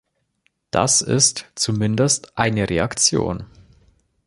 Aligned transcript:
Das 0.71 1.03
ist 1.03 1.45
zumindest 1.53 2.35
eine 2.35 2.67
Reaktion. 2.67 3.45